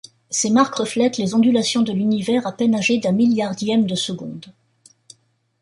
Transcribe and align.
Ces 0.31 0.49
marques 0.49 0.73
reflètent 0.73 1.19
les 1.19 1.35
ondulations 1.35 1.83
de 1.83 1.91
l'Univers 1.93 2.47
à 2.47 2.53
peine 2.53 2.73
âgé 2.73 2.97
d'un 2.97 3.11
milliardième 3.11 3.85
de 3.85 3.93
seconde. 3.93 4.47